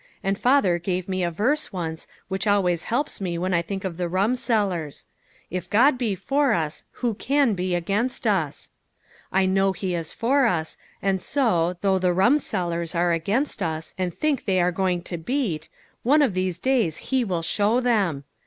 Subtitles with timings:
[0.23, 3.97] And father gave me a verse once, which always helps me when I think of
[3.97, 8.71] the rumsellers:* If God be for us, who can be against us!'
[9.31, 14.11] I know he is for us, and so, though the rumsellers are against us, and
[14.11, 15.69] think they are going to beat,
[16.01, 18.23] one of these days he will show them